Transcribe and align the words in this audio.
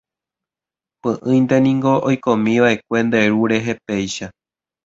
Py'ỹinte 1.01 1.55
niko 1.65 1.93
oikómiva'ekue 2.09 2.97
nde 3.05 3.19
ru 3.33 3.41
rehe 3.51 3.73
péicha. 3.85 4.25